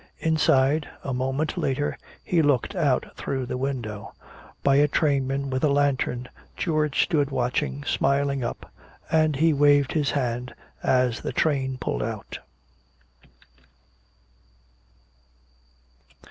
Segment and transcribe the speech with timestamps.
[0.17, 4.13] Inside, a moment later, he looked out through the window.
[4.63, 6.27] By a trainman with a lantern,
[6.57, 8.73] George stood watching, smiling up,
[9.11, 12.39] and he waved his hand as the train pulled out.